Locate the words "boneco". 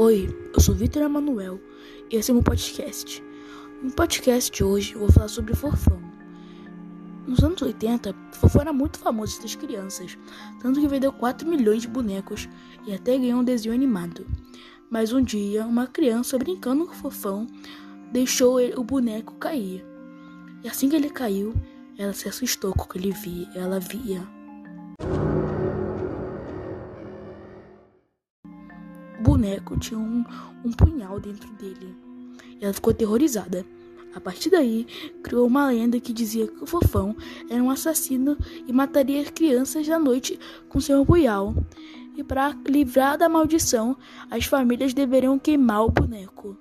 18.84-19.34, 29.22-29.76, 45.90-46.56